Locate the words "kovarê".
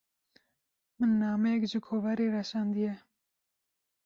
1.87-2.27